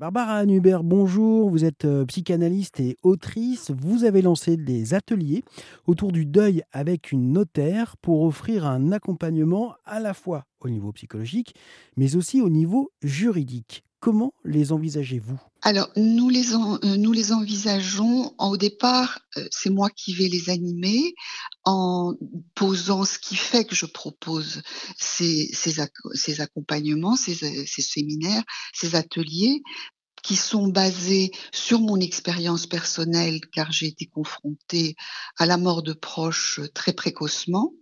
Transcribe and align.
Barbara 0.00 0.44
Hubert, 0.46 0.82
bonjour. 0.82 1.50
Vous 1.50 1.66
êtes 1.66 1.84
euh, 1.84 2.06
psychanalyste 2.06 2.80
et 2.80 2.96
autrice. 3.02 3.70
Vous 3.70 4.04
avez 4.04 4.22
lancé 4.22 4.56
des 4.56 4.94
ateliers 4.94 5.44
autour 5.86 6.10
du 6.10 6.24
deuil 6.24 6.62
avec 6.72 7.12
une 7.12 7.34
notaire 7.34 7.98
pour 7.98 8.22
offrir 8.22 8.64
un 8.64 8.92
accompagnement 8.92 9.74
à 9.84 10.00
la 10.00 10.14
fois 10.14 10.46
au 10.60 10.70
niveau 10.70 10.90
psychologique, 10.92 11.54
mais 11.98 12.16
aussi 12.16 12.40
au 12.40 12.48
niveau 12.48 12.90
juridique. 13.02 13.84
Comment 14.00 14.32
les 14.44 14.72
envisagez-vous? 14.72 15.38
Alors, 15.62 15.90
nous 15.94 16.30
les, 16.30 16.54
euh, 16.54 16.96
nous 16.96 17.12
les 17.12 17.32
envisageons. 17.32 18.34
Au 18.38 18.56
départ, 18.56 19.20
euh, 19.36 19.46
c'est 19.50 19.68
moi 19.68 19.90
qui 19.90 20.14
vais 20.14 20.28
les 20.28 20.48
animer 20.48 21.14
en 21.64 22.14
posant 22.54 23.04
ce 23.04 23.18
qui 23.18 23.36
fait 23.36 23.66
que 23.66 23.74
je 23.74 23.84
propose 23.84 24.62
ces, 24.96 25.50
ces, 25.52 25.78
ac- 25.78 25.90
ces 26.14 26.40
accompagnements, 26.40 27.14
ces, 27.14 27.34
ces 27.34 27.82
séminaires, 27.82 28.42
ces 28.72 28.94
ateliers 28.94 29.60
qui 30.22 30.36
sont 30.36 30.68
basés 30.68 31.30
sur 31.52 31.80
mon 31.80 31.98
expérience 32.00 32.66
personnelle, 32.66 33.40
car 33.52 33.70
j'ai 33.72 33.86
été 33.86 34.06
confrontée 34.06 34.94
à 35.38 35.44
la 35.46 35.58
mort 35.58 35.82
de 35.82 35.92
proches 35.92 36.60
euh, 36.60 36.68
très 36.68 36.94
précocement. 36.94 37.72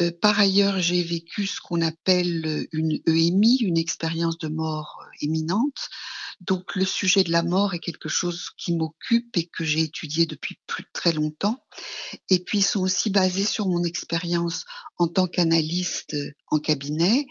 Euh, 0.00 0.10
par 0.20 0.38
ailleurs, 0.38 0.80
j'ai 0.80 1.02
vécu 1.02 1.46
ce 1.46 1.60
qu'on 1.60 1.82
appelle 1.82 2.44
euh, 2.46 2.66
une 2.72 3.00
EMI, 3.06 3.58
une 3.62 3.78
expérience 3.78 4.38
de 4.38 4.48
mort 4.48 4.98
euh, 5.02 5.10
imminente. 5.20 5.88
Donc, 6.40 6.76
le 6.76 6.84
sujet 6.84 7.24
de 7.24 7.32
la 7.32 7.42
mort 7.42 7.74
est 7.74 7.80
quelque 7.80 8.08
chose 8.08 8.50
qui 8.56 8.74
m'occupe 8.74 9.36
et 9.36 9.46
que 9.46 9.64
j'ai 9.64 9.80
étudié 9.80 10.24
depuis 10.24 10.58
plus 10.66 10.84
très 10.92 11.12
longtemps. 11.12 11.64
Et 12.30 12.38
puis, 12.38 12.58
ils 12.58 12.64
sont 12.64 12.80
aussi 12.80 13.10
basés 13.10 13.44
sur 13.44 13.66
mon 13.66 13.82
expérience 13.82 14.64
en 14.98 15.08
tant 15.08 15.26
qu'analyste 15.26 16.14
euh, 16.14 16.32
en 16.48 16.58
cabinet 16.58 17.26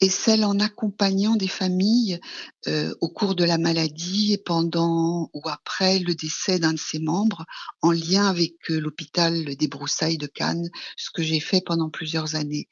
et 0.00 0.10
celle 0.10 0.44
en 0.44 0.60
accompagnant 0.60 1.36
des 1.36 1.48
familles 1.48 2.20
euh, 2.66 2.94
au 3.00 3.08
cours 3.08 3.34
de 3.34 3.44
la 3.44 3.58
maladie 3.58 4.32
et 4.32 4.38
pendant 4.38 5.30
ou 5.32 5.42
après 5.48 5.98
le 5.98 6.14
décès 6.14 6.58
d'un 6.58 6.74
de 6.74 6.78
ses 6.78 6.98
membres 6.98 7.44
en 7.80 7.92
lien 7.92 8.26
avec 8.26 8.54
euh, 8.70 8.78
l'hôpital 8.78 9.56
des 9.56 9.68
Broussailles 9.68 10.18
de 10.18 10.26
Cannes, 10.26 10.68
ce 10.96 11.10
que 11.12 11.22
j'ai 11.22 11.40
fait 11.40 11.62
pendant 11.64 11.90
plusieurs 11.90 12.34
années. 12.34 12.68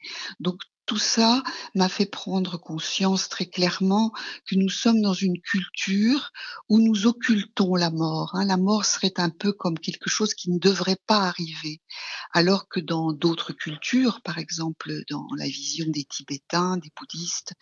Tout 0.85 0.97
ça 0.97 1.43
m'a 1.73 1.89
fait 1.89 2.05
prendre 2.05 2.57
conscience 2.57 3.29
très 3.29 3.45
clairement 3.45 4.11
que 4.47 4.55
nous 4.55 4.69
sommes 4.69 5.01
dans 5.01 5.13
une 5.13 5.39
culture 5.41 6.31
où 6.69 6.79
nous 6.79 7.07
occultons 7.07 7.75
la 7.75 7.89
mort. 7.89 8.35
hein. 8.35 8.45
La 8.45 8.57
mort 8.57 8.85
serait 8.85 9.13
un 9.17 9.29
peu 9.29 9.51
comme 9.51 9.79
quelque 9.79 10.09
chose 10.09 10.33
qui 10.33 10.51
ne 10.51 10.59
devrait 10.59 10.99
pas 11.07 11.21
arriver, 11.21 11.81
alors 12.33 12.67
que 12.67 12.79
dans 12.79 13.13
d'autres 13.13 13.53
cultures, 13.53 14.21
par 14.21 14.37
exemple 14.37 14.93
dans 15.09 15.27
la 15.37 15.45
vision 15.45 15.85
des 15.89 16.03
Tibétains, 16.03 16.77
des 16.77 16.91
bouddhistes, 16.97 17.53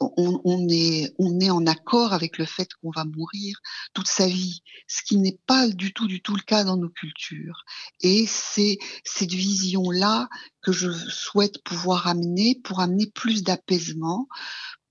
on, 0.00 0.66
est, 0.70 1.12
on 1.18 1.40
est 1.40 1.50
en 1.50 1.66
accord 1.66 2.12
avec 2.12 2.38
le 2.38 2.46
fait 2.46 2.68
qu'on 2.74 2.90
va 2.90 3.04
mourir 3.04 3.58
toute 3.94 4.08
sa 4.08 4.26
vie, 4.26 4.62
ce 4.86 5.02
qui 5.02 5.18
n'est 5.18 5.38
pas 5.46 5.68
du 5.68 5.92
tout, 5.92 6.06
du 6.06 6.22
tout 6.22 6.34
le 6.34 6.42
cas 6.42 6.64
dans 6.64 6.76
nos 6.76 6.88
cultures. 6.88 7.64
Et 8.00 8.26
c'est 8.26 8.78
cette 9.04 9.32
vision-là 9.32 10.28
que 10.62 10.72
je 10.72 10.90
souhaite 10.90 11.62
pouvoir 11.62 12.06
amener 12.06 12.60
pour 12.62 12.80
amener 12.80 13.06
plus 13.06 13.42
d'apaisement. 13.42 14.28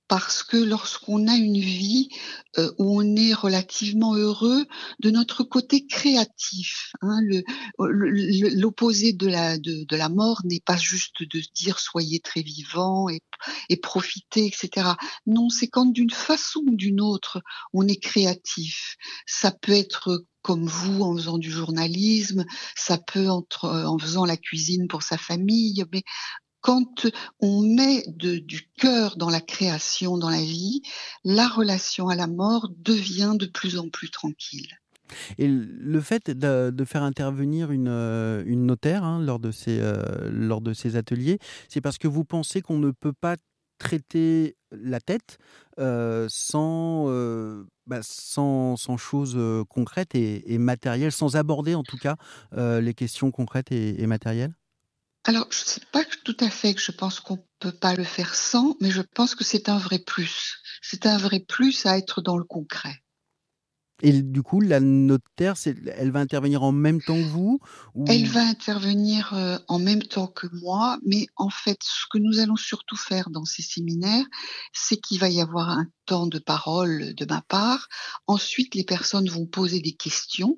Parce 0.10 0.42
que 0.42 0.58
lorsqu'on 0.58 1.28
a 1.28 1.36
une 1.36 1.60
vie 1.60 2.10
euh, 2.58 2.72
où 2.80 3.00
on 3.00 3.16
est 3.16 3.32
relativement 3.32 4.16
heureux 4.16 4.66
de 4.98 5.12
notre 5.12 5.44
côté 5.44 5.86
créatif, 5.86 6.94
hein, 7.04 7.20
l'opposé 7.78 9.14
de 9.14 9.28
la, 9.28 9.60
de, 9.60 9.84
de 9.84 9.96
la 9.96 10.10
mort 10.10 10.42
n'est 10.46 10.62
pas 10.62 10.78
juste 10.78 11.22
de 11.22 11.40
dire 11.54 11.78
soyez 11.78 12.22
très 12.22 12.42
vivant 12.42 13.08
et, 13.08 13.20
et 13.70 13.78
profitez, 13.78 14.48
etc. 14.48 14.94
Non, 15.28 15.50
c'est 15.50 15.68
quand 15.68 15.86
d'une 15.86 16.10
façon 16.10 16.62
ou 16.66 16.76
d'une 16.76 17.02
autre, 17.02 17.44
on 17.74 17.88
est 17.88 18.02
créatif. 18.02 18.96
Ça 19.28 19.52
peut 19.52 19.74
être 19.74 20.26
comme 20.42 20.66
vous 20.66 21.02
en 21.04 21.16
faisant 21.16 21.38
du 21.38 21.52
journalisme, 21.52 22.46
ça 22.76 22.98
peut 22.98 23.26
être 23.26 23.66
en 23.66 23.98
faisant 23.98 24.26
la 24.26 24.38
cuisine 24.38 24.88
pour 24.88 25.04
sa 25.04 25.18
famille, 25.18 25.84
mais 25.92 26.04
quand 26.62 27.08
on 27.40 27.62
met 27.62 28.04
du 28.08 28.70
cœur 28.78 29.16
dans 29.18 29.30
la 29.30 29.42
création, 29.42 30.18
dans 30.18 30.30
la 30.30 30.42
vie, 30.42 30.82
la 31.24 31.48
relation 31.48 32.10
à 32.10 32.16
la 32.16 32.28
mort 32.28 32.70
devient 32.78 33.36
de 33.38 33.46
plus 33.46 33.78
en 33.78 33.90
plus 33.90 34.10
tranquille. 34.10 34.68
Et 35.38 35.48
le 35.48 36.02
fait 36.02 36.30
de, 36.30 36.86
faire 36.86 37.04
intervenir 37.04 37.72
une, 37.72 37.88
euh, 37.88 38.44
notaire 38.46 39.04
hein, 39.04 39.20
lors, 39.20 39.40
de 39.40 39.52
ces, 39.52 39.80
euh, 39.80 40.30
lors 40.32 40.62
de 40.62 40.74
ces 40.74 40.96
ateliers, 40.96 41.40
c'est 41.68 41.82
parce 41.82 41.98
que 41.98 42.08
vous 42.08 42.26
pensez 42.26 42.62
qu'on 42.62 42.78
ne 42.78 42.92
peut 42.92 43.14
pas 43.14 43.36
traiter 43.80 44.58
la 44.72 45.00
tête 45.00 45.40
euh, 45.80 46.28
sans, 46.30 47.06
euh, 47.08 47.66
bah, 47.88 48.02
sans, 48.04 48.76
sans 48.76 48.98
choses 48.98 49.36
euh, 49.36 49.64
concrètes 49.68 50.14
et, 50.14 50.58
matérielles, 50.58 51.12
sans 51.12 51.36
aborder 51.36 51.74
en 51.74 51.84
tout 51.84 51.98
cas 51.98 52.18
les 52.52 52.94
questions 52.94 53.32
concrètes 53.32 53.72
et, 53.72 54.02
et 54.02 54.08
matérielles? 54.08 54.54
Alors, 55.26 55.48
je 55.52 55.60
ne 55.60 55.66
sais 55.66 55.82
pas 55.92 56.04
tout 56.24 56.38
à 56.40 56.50
fait 56.50 56.74
que 56.74 56.82
je 56.82 56.92
pense 56.92 57.20
qu'on 57.20 57.40
peut 57.60 57.72
pas 57.72 57.94
le 57.94 58.04
faire 58.04 58.36
sans, 58.36 58.76
mais 58.80 58.90
je 58.90 59.02
pense 59.02 59.36
que 59.36 59.44
c'est 59.44 59.70
un 59.70 59.78
vrai 59.78 60.00
plus. 60.00 60.60
C'est 60.82 61.06
un 61.06 61.18
vrai 61.18 61.40
plus 61.40 61.86
à 61.86 61.98
être 61.98 62.22
dans 62.22 62.38
le 62.38 62.46
concret. 62.46 62.96
Et 64.02 64.22
du 64.22 64.42
coup, 64.42 64.62
la 64.62 64.80
notaire, 64.80 65.56
elle 65.66 66.12
va 66.12 66.20
intervenir 66.20 66.64
en 66.64 66.72
même 66.72 67.02
temps 67.02 67.16
que 67.16 67.28
vous 67.28 67.60
ou... 67.96 68.06
Elle 68.08 68.28
va 68.28 68.42
intervenir 68.42 69.34
euh, 69.34 69.58
en 69.68 69.80
même 69.80 70.04
temps 70.04 70.28
que 70.28 70.48
moi, 70.54 70.98
mais 71.06 71.28
en 71.36 71.50
fait, 71.50 71.78
ce 71.82 72.06
que 72.10 72.18
nous 72.18 72.40
allons 72.40 72.56
surtout 72.56 72.96
faire 72.96 73.30
dans 73.30 73.46
ces 73.46 73.62
séminaires, 73.62 74.26
c'est 74.74 74.98
qu'il 74.98 75.20
va 75.20 75.30
y 75.30 75.42
avoir 75.42 75.70
un 75.70 75.86
temps 76.06 76.28
de 76.28 76.40
parole 76.40 77.14
de 77.14 77.26
ma 77.26 77.42
part. 77.42 77.88
Ensuite, 78.28 78.76
les 78.76 78.86
personnes 78.86 79.30
vont 79.30 79.46
poser 79.46 79.82
des 79.82 79.94
questions 79.94 80.58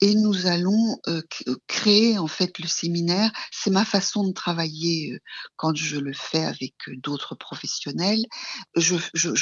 et 0.00 0.14
nous 0.14 0.46
allons 0.46 0.98
euh, 1.08 1.22
c- 1.32 1.44
créer 1.66 2.18
en 2.18 2.26
fait 2.26 2.58
le 2.58 2.68
séminaire. 2.68 3.30
C'est 3.50 3.70
ma 3.70 3.84
façon 3.84 4.26
de 4.26 4.32
travailler 4.32 5.12
euh, 5.12 5.18
quand 5.56 5.74
je 5.74 5.98
le 5.98 6.12
fais 6.12 6.44
avec 6.44 6.74
euh, 6.88 6.96
d'autres 6.96 7.34
professionnels. 7.34 8.24
Je, 8.76 8.96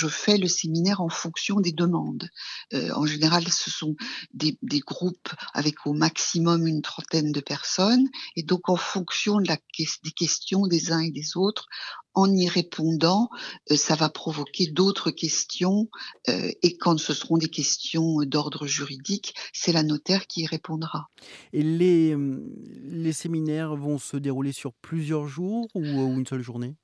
fais 0.09 0.39
le 0.39 0.49
séminaire 0.49 1.01
en 1.01 1.09
fonction 1.09 1.61
des 1.61 1.73
demandes. 1.73 2.29
Euh, 2.73 2.91
en 2.95 3.07
général, 3.07 3.49
ce 3.49 3.71
sont 3.71 3.97
des, 4.33 4.57
groupes 4.87 5.33
avec 5.55 5.87
au 5.87 5.93
maximum 5.93 6.67
une 6.67 6.83
trentaine 6.83 7.33
de 7.33 7.41
personnes, 7.41 8.09
et 8.37 8.43
donc 8.43 8.69
en 8.69 8.77
fonction 8.77 9.39
des 9.41 10.13
questions 10.17 10.67
des 10.67 10.93
uns 10.93 11.01
et 11.01 11.11
des 11.11 11.37
autres, 11.37 11.67
en 12.15 12.33
y 12.33 12.49
répondant, 12.49 13.29
euh, 13.71 13.77
ça 13.77 13.97
va 13.97 14.09
provoquer 14.09 14.69
d'autres 14.69 15.11
questions, 15.11 15.89
euh, 16.29 16.51
et 16.63 16.77
quand 16.77 16.99
ce 16.99 17.13
seront 17.13 17.39
des 17.39 17.49
questions 17.49 18.21
d'ordre 18.25 18.67
juridique, 18.67 19.35
c'est 19.53 19.73
la 19.73 19.83
notaire 19.83 20.14
qui 20.21 20.43
y 20.43 20.47
répondra. 20.47 21.09
Et 21.53 21.63
les, 21.63 22.15
hum, 22.15 22.49
les 22.83 23.13
séminaires 23.13 23.75
vont 23.75 23.99
se 23.99 24.17
dérouler 24.17 24.53
sur 24.53 24.73
plusieurs 24.73 25.27
jours 25.29 25.69
ou, 25.75 25.81
ou 25.81 26.19
une 26.19 26.27
seule 26.27 26.43
journée? 26.43 26.77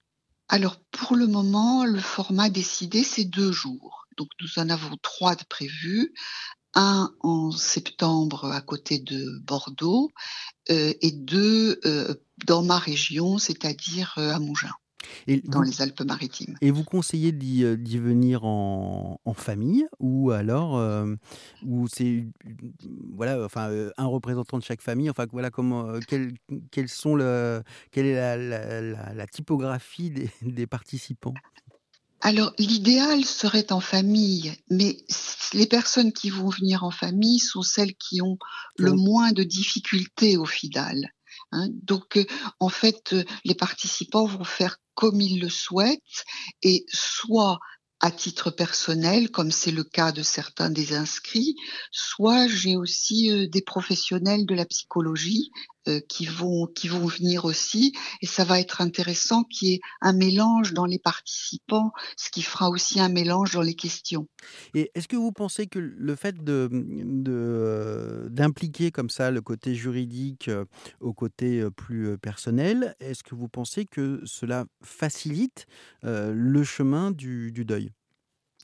Alors 0.48 0.78
pour 0.90 1.16
le 1.16 1.28
moment, 1.28 1.84
le 1.84 2.00
format 2.00 2.50
décidé, 2.50 3.04
c'est 3.04 3.24
deux 3.24 3.52
jours. 3.52 4.06
Donc 4.16 4.28
nous 4.40 4.62
en 4.62 4.68
avons 4.68 4.96
trois 5.00 5.36
de 5.36 5.44
prévus. 5.44 6.12
Un 6.74 7.12
en 7.20 7.50
septembre 7.50 8.44
à 8.44 8.60
côté 8.60 9.00
de 9.00 9.40
Bordeaux 9.44 10.12
euh, 10.70 10.92
et 11.00 11.10
deux 11.10 11.80
euh, 11.84 12.14
dans 12.46 12.62
ma 12.62 12.78
région, 12.78 13.38
c'est-à-dire 13.38 14.14
euh, 14.18 14.32
à 14.32 14.38
Mougins, 14.38 14.74
et 15.26 15.40
dans 15.40 15.58
vous, 15.60 15.64
les 15.70 15.82
Alpes-Maritimes. 15.82 16.56
et 16.60 16.70
vous 16.70 16.84
conseillez 16.84 17.32
d'y 17.32 17.64
euh, 17.64 17.76
venir 17.76 18.44
en, 18.44 19.20
en 19.24 19.34
famille 19.34 19.86
ou 19.98 20.30
alors 20.30 20.76
euh, 20.76 21.14
ou 21.66 21.88
c'est 21.88 22.26
voilà 23.14 23.44
enfin 23.44 23.70
euh, 23.70 23.90
un 23.96 24.06
représentant 24.06 24.58
de 24.58 24.62
chaque 24.64 24.82
famille? 24.82 25.10
Enfin 25.10 25.26
voilà 25.32 25.50
comment 25.50 25.88
euh, 25.88 26.00
quel- 26.06 26.34
quels 26.70 26.88
sont 26.88 27.14
le 27.14 27.62
quelle 27.90 28.06
est 28.06 28.14
la, 28.14 28.36
la- 28.36 28.80
la- 28.80 29.14
la 29.14 29.26
typographie 29.26 30.10
des, 30.10 30.30
des 30.42 30.66
participants? 30.66 31.34
Alors 32.22 32.52
l'idéal 32.58 33.24
serait 33.24 33.72
en 33.72 33.80
famille, 33.80 34.52
mais 34.68 34.98
les 35.54 35.66
personnes 35.66 36.12
qui 36.12 36.28
vont 36.28 36.50
venir 36.50 36.84
en 36.84 36.90
famille 36.90 37.38
sont 37.38 37.62
celles 37.62 37.94
qui 37.94 38.20
ont 38.20 38.36
le 38.76 38.92
moins 38.92 39.32
de 39.32 39.42
difficultés 39.42 40.36
au 40.36 40.44
final. 40.44 41.14
hein. 41.52 41.68
Donc 41.82 42.18
euh, 42.18 42.26
en 42.58 42.68
fait, 42.68 43.14
euh, 43.14 43.24
les 43.46 43.54
participants 43.54 44.26
vont 44.26 44.44
faire 44.44 44.76
comme 45.00 45.22
ils 45.22 45.40
le 45.40 45.48
souhaitent 45.48 46.24
et 46.62 46.84
soit 46.92 47.58
à 48.00 48.10
titre 48.10 48.50
personnel, 48.50 49.30
comme 49.30 49.50
c'est 49.50 49.70
le 49.70 49.82
cas 49.82 50.12
de 50.12 50.22
certains 50.22 50.68
des 50.68 50.92
inscrits, 50.94 51.56
soit 51.90 52.46
j'ai 52.48 52.76
aussi 52.76 53.30
euh, 53.30 53.48
des 53.48 53.62
professionnels 53.62 54.44
de 54.44 54.54
la 54.54 54.66
psychologie 54.66 55.50
euh, 55.88 56.00
qui 56.10 56.26
vont 56.26 56.66
qui 56.66 56.88
vont 56.88 57.06
venir 57.06 57.46
aussi. 57.46 57.94
Et 58.20 58.26
ça 58.26 58.44
va 58.44 58.60
être 58.60 58.82
intéressant 58.82 59.44
qu'il 59.44 59.68
y 59.68 59.72
ait 59.74 59.80
un 60.02 60.12
mélange 60.12 60.74
dans 60.74 60.84
les 60.84 60.98
participants, 60.98 61.92
ce 62.18 62.28
qui 62.30 62.42
fera 62.42 62.68
aussi 62.68 63.00
un 63.00 63.08
mélange 63.08 63.52
dans 63.52 63.62
les 63.62 63.72
questions. 63.72 64.28
Et 64.74 64.90
est-ce 64.94 65.08
que 65.08 65.16
vous 65.16 65.32
pensez 65.32 65.68
que 65.68 65.78
le 65.78 66.14
fait 66.16 66.44
de, 66.44 66.68
euh, 67.28 68.28
d'impliquer 68.28 68.90
comme 68.90 69.08
ça 69.08 69.30
le 69.30 69.40
côté 69.40 69.74
juridique 69.74 70.48
euh, 70.48 70.66
au 71.00 71.14
côté 71.14 71.66
plus 71.74 72.18
personnel, 72.18 72.94
est-ce 73.00 73.22
que 73.22 73.34
vous 73.34 73.48
pensez 73.48 73.86
que 73.86 74.20
cela 74.26 74.66
facilite 74.82 75.64
le 76.02 76.62
chemin 76.62 77.10
du, 77.10 77.52
du 77.52 77.64
deuil? 77.64 77.90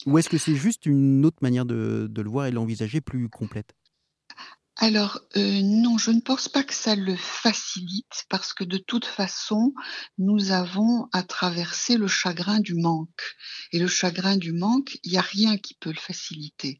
Ou 0.04 0.18
est-ce 0.18 0.28
que 0.28 0.38
c'est 0.38 0.54
juste 0.54 0.84
une 0.84 1.24
autre 1.24 1.38
manière 1.40 1.64
de 1.64 2.10
le 2.14 2.28
voir 2.28 2.46
et 2.46 2.50
l'envisager 2.50 3.00
plus 3.00 3.30
complète? 3.30 3.74
Alors, 4.78 5.20
euh, 5.38 5.62
non, 5.62 5.96
je 5.96 6.10
ne 6.10 6.20
pense 6.20 6.50
pas 6.50 6.62
que 6.62 6.74
ça 6.74 6.94
le 6.94 7.16
facilite 7.16 8.26
parce 8.28 8.52
que 8.52 8.62
de 8.62 8.76
toute 8.76 9.06
façon, 9.06 9.72
nous 10.18 10.52
avons 10.52 11.08
à 11.12 11.22
traverser 11.22 11.96
le 11.96 12.06
chagrin 12.08 12.60
du 12.60 12.74
manque. 12.74 13.22
Et 13.72 13.78
le 13.78 13.86
chagrin 13.86 14.36
du 14.36 14.52
manque, 14.52 14.98
il 15.02 15.12
n'y 15.12 15.18
a 15.18 15.22
rien 15.22 15.56
qui 15.56 15.74
peut 15.80 15.92
le 15.92 15.98
faciliter. 15.98 16.78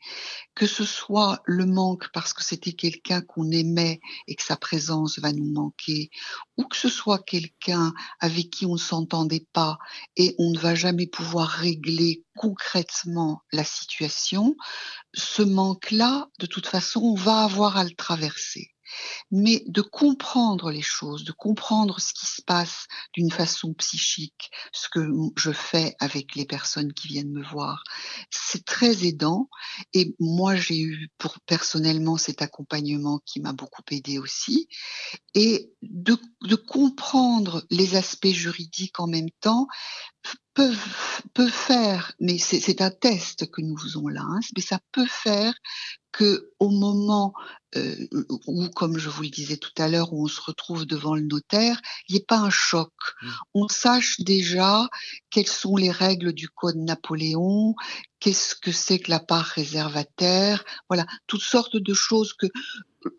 Que 0.54 0.66
ce 0.66 0.84
soit 0.84 1.40
le 1.46 1.64
manque 1.64 2.10
parce 2.12 2.34
que 2.34 2.44
c'était 2.44 2.75
quelqu'un 2.75 3.22
qu'on 3.22 3.50
aimait 3.50 4.00
et 4.26 4.34
que 4.34 4.44
sa 4.44 4.56
présence 4.56 5.19
va 5.19 5.32
nous 5.32 5.50
manquer, 5.50 6.10
ou 6.58 6.64
que 6.64 6.76
ce 6.76 6.90
soit 6.90 7.25
quelqu'un 7.25 7.94
avec 8.20 8.50
qui 8.50 8.66
on 8.66 8.75
ne 8.75 8.78
s'entendait 8.78 9.46
pas 9.54 9.78
et 10.16 10.34
on 10.38 10.50
ne 10.50 10.58
va 10.58 10.75
jamais 10.75 11.06
pouvoir 11.06 11.48
régler 11.48 12.25
concrètement 12.37 13.43
la 13.53 13.65
situation, 13.65 14.55
ce 15.15 15.43
manque-là, 15.43 16.29
de 16.38 16.47
toute 16.47 16.69
façon, 16.69 17.00
on 17.00 17.15
va 17.15 17.43
avoir 17.43 17.77
à 17.77 17.85
le 17.85 17.94
traverser 17.94 18.75
mais 19.31 19.62
de 19.67 19.83
comprendre 19.83 20.71
les 20.71 20.83
choses, 20.83 21.25
de 21.25 21.33
comprendre 21.33 22.00
ce 22.00 22.12
qui 22.12 22.27
se 22.27 22.43
passe 22.43 22.87
d'une 23.12 23.31
façon 23.31 23.75
psychique, 23.75 24.50
ce 24.73 24.88
que 24.88 25.09
je 25.37 25.53
fais 25.53 25.94
avec 26.00 26.35
les 26.35 26.44
personnes 26.44 26.93
qui 26.93 27.09
viennent 27.09 27.33
me 27.33 27.44
voir, 27.44 27.83
c'est 28.31 28.65
très 28.65 29.05
aidant. 29.05 29.49
Et 29.93 30.15
moi, 30.21 30.56
j'ai 30.56 30.81
eu 30.81 31.09
pour 31.19 31.38
personnellement 31.47 32.17
cet 32.17 32.43
accompagnement 32.43 33.21
qui 33.25 33.41
m'a 33.41 33.53
beaucoup 33.53 33.83
aidé 33.91 34.19
aussi, 34.19 34.69
et 35.35 35.71
de, 35.82 36.17
comprendre 36.55 37.65
les 37.71 37.97
aspects 37.97 38.27
juridiques 38.29 38.99
en 38.99 39.06
même 39.06 39.31
temps 39.41 39.67
peut, 40.55 40.75
peut 41.35 41.50
faire, 41.50 42.12
mais 42.19 42.39
c'est 42.39 42.81
un 42.81 42.91
test 42.91 43.50
que 43.50 43.61
nous 43.61 43.77
faisons 43.77 44.09
là, 44.09 44.23
hein, 44.23 44.41
mais 44.56 44.62
ça 44.62 44.81
peut 44.93 45.06
faire 45.06 45.55
que 46.17 46.51
au 46.61 46.71
moment 46.71 47.35
euh, 47.77 47.95
où, 48.47 48.69
comme 48.71 48.97
je 48.97 49.11
vous 49.11 49.23
le 49.23 49.29
disais 49.29 49.59
tout 49.59 49.73
à 49.77 49.89
l'heure, 49.89 50.15
où 50.15 50.25
on 50.25 50.29
se 50.29 50.41
retrouve 50.41 50.87
devant 50.87 51.15
le 51.15 51.23
notaire, 51.23 51.79
il 52.09 52.15
n'y 52.15 52.21
ait 52.21 52.25
pas 52.25 52.39
un 52.39 52.51
choc. 52.51 52.93
Mmh. 53.21 53.29
On 53.55 53.69
sache 53.69 54.21
déjà 54.21 54.89
quelles 55.29 55.47
sont 55.47 55.77
les 55.77 55.91
règles 55.91 56.33
du 56.33 56.49
code 56.49 56.77
Napoléon, 56.77 57.75
qu'est-ce 58.19 58.55
que 58.55 58.73
c'est 58.73 58.99
que 58.99 59.11
la 59.11 59.21
part 59.21 59.45
réservataire, 59.45 60.65
voilà, 60.89 61.05
toutes 61.27 61.43
sortes 61.43 61.77
de 61.77 61.93
choses 61.93 62.33
que 62.33 62.47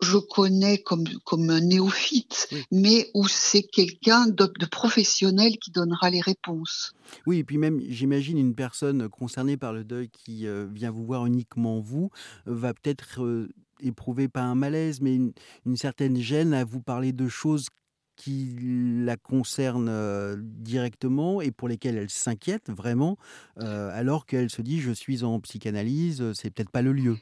je 0.02 0.18
connais 0.18 0.78
comme, 0.78 1.04
comme 1.24 1.50
un 1.50 1.60
néophyte, 1.60 2.48
mais 2.70 3.10
où 3.14 3.26
c'est 3.28 3.62
quelqu'un 3.62 4.26
de, 4.26 4.52
de, 4.58 4.66
professionnel 4.66 5.56
qui 5.58 5.70
donnera 5.70 6.10
les 6.10 6.20
réponses. 6.20 6.92
Oui, 7.26 7.38
et 7.38 7.44
puis 7.44 7.58
même, 7.58 7.80
j'imagine, 7.80 8.38
une 8.38 8.54
personne 8.54 9.08
concernée 9.08 9.56
par 9.56 9.72
le 9.72 9.84
deuil 9.84 10.08
qui 10.10 10.46
euh, 10.46 10.66
vient 10.70 10.90
vous 10.90 11.04
voir 11.04 11.26
uniquement 11.26 11.80
vous, 11.80 12.10
va 12.46 12.74
peut-être 12.74 13.22
euh, 13.22 13.48
éprouver 13.80 14.28
pas 14.28 14.42
un 14.42 14.54
malaise, 14.54 15.00
mais 15.00 15.14
une, 15.14 15.32
une, 15.66 15.76
certaine 15.76 16.16
gêne 16.16 16.54
à 16.54 16.64
vous 16.64 16.80
parler 16.80 17.12
de 17.12 17.28
choses 17.28 17.68
qui 18.18 18.56
la 19.04 19.16
concernent 19.16 19.88
euh, 19.88 20.36
directement 20.38 21.40
et 21.40 21.52
pour 21.52 21.68
lesquelles 21.68 21.96
elle 21.96 22.10
s'inquiète 22.10 22.68
vraiment, 22.68 23.16
euh, 23.60 23.90
alors 23.92 24.26
qu'elle 24.26 24.50
se 24.50 24.60
dit 24.60 24.80
je 24.80 24.90
suis 24.90 25.22
en 25.22 25.40
psychanalyse, 25.40 26.32
c'est 26.34 26.50
peut-être 26.50 26.70
pas 26.70 26.82
le 26.82 26.92
lieu. 26.92 27.16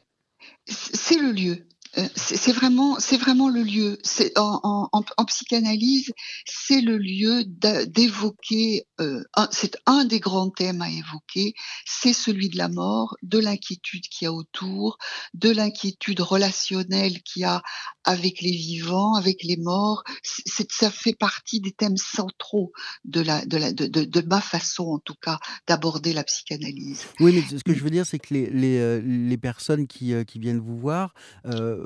C'est 0.67 1.19
le 1.19 1.33
lieu. 1.33 1.67
Euh, 1.99 2.07
c'est 2.15 2.53
vraiment, 2.53 2.99
c'est 2.99 3.17
vraiment 3.17 3.49
le 3.49 3.63
lieu. 3.63 3.99
En, 4.37 5.25
psychanalyse, 5.27 6.13
c'est 6.45 6.81
le 6.81 6.99
lieu 6.99 7.45
d'évoquer. 7.45 8.87
Euh, 9.01 9.23
c'est 9.51 9.77
un 9.87 10.05
des 10.05 10.21
grands 10.21 10.51
thèmes 10.51 10.83
à 10.83 10.91
évoquer. 10.91 11.55
C'est 11.85 12.13
celui 12.13 12.49
de 12.49 12.59
la 12.59 12.69
mort, 12.69 13.17
de 13.23 13.39
l'inquiétude 13.39 14.03
qu'il 14.09 14.27
y 14.27 14.29
a 14.29 14.33
autour, 14.33 14.99
de 15.35 15.51
l'inquiétude 15.51 16.21
relationnelle 16.21 17.23
qu'il 17.23 17.43
y 17.43 17.45
a 17.45 17.63
avec 18.05 18.41
les 18.41 18.53
vivants, 18.53 19.15
avec 19.15 19.43
les 19.43 19.57
morts. 19.57 20.05
Ça 20.23 20.91
fait 20.91 21.15
partie 21.15 21.61
des 21.61 21.73
thèmes 21.73 21.97
centraux 21.97 22.73
de 23.05 23.21
la, 23.21 23.45
de 23.45 24.21
ma 24.27 24.41
façon, 24.41 24.85
en 24.85 24.99
tout 24.99 25.17
cas, 25.21 25.39
d'aborder 25.67 26.13
la 26.13 26.25
psychanalyse. 26.25 27.05
Oui, 27.21 27.33
mais 27.35 27.59
ce 27.59 27.63
que 27.65 27.75
je 27.75 27.83
veux 27.83 27.91
dire, 27.91 28.07
c'est 28.07 28.19
que 28.19 28.35
les, 28.35 28.79
euh, 28.79 29.37
personnes 29.37 29.87
qui, 29.87 30.15
viennent 30.37 30.61
vous 30.61 30.79
voir. 30.79 31.15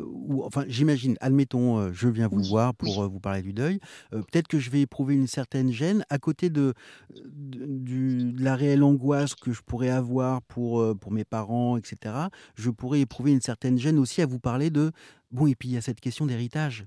Ou, 0.07 0.43
enfin, 0.45 0.65
j'imagine, 0.69 1.17
admettons, 1.21 1.79
euh, 1.79 1.91
je 1.93 2.09
viens 2.09 2.29
vous 2.29 2.41
oui, 2.41 2.49
voir 2.49 2.75
pour 2.75 2.99
oui. 2.99 3.09
vous 3.11 3.21
parler 3.21 3.43
du 3.43 3.53
deuil, 3.53 3.81
euh, 4.13 4.23
peut-être 4.23 4.49
que 4.49 4.59
je 4.59 4.71
vais 4.71 4.81
éprouver 4.83 5.15
une 5.15 5.27
certaine 5.27 5.71
gêne 5.71 6.05
à 6.11 6.19
côté 6.19 6.51
de, 6.51 6.75
de, 7.15 7.67
du, 7.67 8.33
de, 8.33 8.43
la 8.43 8.57
réelle 8.57 8.83
angoisse 8.83 9.35
que 9.35 9.53
je 9.53 9.63
pourrais 9.63 9.91
avoir 9.91 10.43
pour, 10.43 10.97
pour 10.99 11.13
mes 11.13 11.25
parents, 11.25 11.77
etc. 11.77 12.15
Je 12.55 12.71
pourrais 12.71 13.01
éprouver 13.01 13.33
une 13.33 13.41
certaine 13.41 13.79
gêne 13.79 13.99
aussi 13.99 14.23
à 14.23 14.27
vous 14.27 14.39
parler 14.41 14.71
de 14.71 14.93
Bon, 15.31 15.47
et 15.47 15.55
puis 15.55 15.69
il 15.69 15.75
y 15.75 15.77
a 15.77 15.83
cette 15.83 16.01
question 16.01 16.27
d'héritage. 16.27 16.87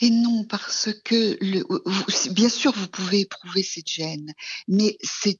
Et 0.00 0.10
non, 0.10 0.44
parce 0.44 0.90
que, 1.04 1.38
le, 1.40 1.64
vous, 1.68 2.32
bien 2.34 2.50
sûr, 2.50 2.72
vous 2.72 2.88
pouvez 2.88 3.20
éprouver 3.20 3.62
cette 3.62 3.88
gêne, 3.88 4.34
mais 4.68 4.98
c'est 5.02 5.38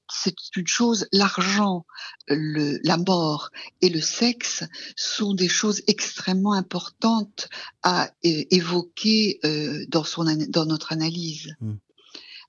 une 0.56 0.66
chose, 0.66 1.06
l'argent, 1.12 1.84
la 2.28 2.96
mort 2.96 3.50
et 3.82 3.90
le 3.90 4.00
sexe 4.00 4.64
sont 4.96 5.34
des 5.34 5.48
choses 5.48 5.82
extrêmement 5.86 6.54
importantes 6.54 7.48
à 7.82 8.10
évoquer 8.22 9.38
euh, 9.44 9.84
dans, 9.88 10.04
son, 10.04 10.24
dans 10.48 10.64
notre 10.64 10.92
analyse. 10.92 11.54
Mmh. 11.60 11.74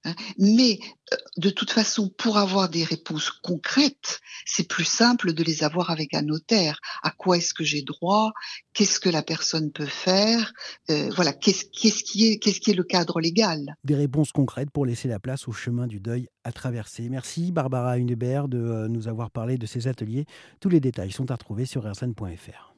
Hein. 0.04 0.14
Mais 0.38 0.80
euh, 1.14 1.18
de 1.38 1.50
toute 1.50 1.72
façon, 1.72 2.10
pour 2.18 2.38
avoir 2.38 2.70
des 2.70 2.84
réponses 2.84 3.30
concrètes, 3.30 4.20
c'est 4.46 4.68
plus 4.68 4.86
simple 4.86 5.34
de 5.34 5.44
les 5.44 5.64
avoir 5.64 5.90
avec 5.90 6.14
un 6.14 6.22
notaire. 6.22 6.80
À 7.04 7.12
quoi 7.12 7.38
est-ce 7.38 7.54
que 7.54 7.64
j'ai 7.64 7.82
droit? 7.82 8.32
Qu'est-ce 8.74 9.00
que 9.00 9.10
la 9.10 9.22
personne 9.22 9.72
peut 9.72 9.86
faire? 9.86 10.54
Euh, 10.90 11.10
Voilà, 11.16 11.34
qu'est-ce 11.34 11.66
qu 11.66 11.92
qui, 11.92 12.32
est, 12.32 12.40
qu 12.40 12.52
qui 12.52 12.72
est 12.72 12.76
le 12.76 12.84
cadre 12.84 13.20
légal? 13.20 13.76
Des 13.84 13.96
réponses 13.96 14.32
concrètes 14.32 14.72
pour 14.72 14.86
laisser 14.86 15.08
la 15.08 15.20
place 15.20 15.48
au 15.48 15.52
chemin 15.52 15.88
du 15.88 16.00
deuil 16.00 16.28
à 16.44 16.52
traverser. 16.52 17.10
Merci 17.10 17.52
Barbara 17.52 17.98
Hunebert 17.98 18.48
de 18.48 18.58
euh, 18.58 18.88
nous 18.88 19.08
avoir 19.08 19.30
parlé 19.32 19.58
de 19.58 19.66
ces 19.66 19.88
ateliers. 19.88 20.26
Tous 20.60 20.70
les 20.70 20.80
détails 20.80 21.12
sont 21.12 21.30
à 21.30 21.36
retrouver 21.36 21.66
sur 21.66 21.84
rsn.fr. 21.90 22.71